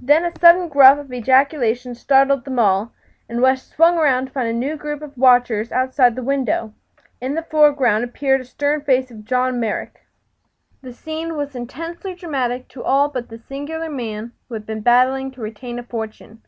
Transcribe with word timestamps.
Then 0.00 0.24
a 0.24 0.30
sudden 0.38 0.68
gruff 0.68 1.10
ejaculation 1.10 1.96
startled 1.96 2.44
them 2.44 2.56
all, 2.60 2.92
and 3.28 3.42
West 3.42 3.68
swung 3.70 3.98
around 3.98 4.26
to 4.26 4.30
find 4.32 4.46
a 4.48 4.52
new 4.52 4.76
group 4.76 5.02
of 5.02 5.18
watchers 5.18 5.72
outside 5.72 6.14
the 6.14 6.22
window. 6.22 6.72
In 7.20 7.34
the 7.34 7.42
foreground 7.42 8.04
appeared 8.04 8.40
the 8.42 8.44
stern 8.44 8.82
face 8.82 9.10
of 9.10 9.24
John 9.24 9.58
Merrick. 9.58 10.06
The 10.82 10.92
scene 10.92 11.34
was 11.36 11.56
intensely 11.56 12.14
dramatic 12.14 12.68
to 12.68 12.84
all 12.84 13.08
but 13.08 13.28
the 13.28 13.38
singular 13.38 13.88
man 13.90 14.30
who 14.48 14.54
had 14.54 14.66
been 14.66 14.82
battling 14.82 15.32
to 15.32 15.40
retain 15.42 15.80
a 15.80 15.82
fortune. 15.82 16.42